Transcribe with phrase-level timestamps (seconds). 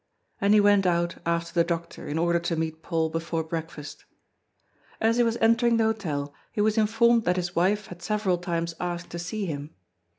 [0.39, 4.05] And he went out after the doctor in order to meet Paul before breakfast.
[4.99, 8.73] As he was entering the hotel, he was informed that his wife had several times
[8.79, 9.75] asked to see him.